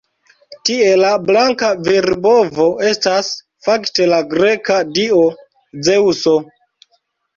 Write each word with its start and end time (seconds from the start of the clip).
Tie 0.67 0.85
la 1.01 1.09
blanka 1.25 1.67
virbovo 1.89 2.65
estas 2.91 3.29
fakte 3.69 4.09
la 4.15 4.23
greka 4.35 4.79
dio 4.99 5.23
Zeŭso. 5.91 6.39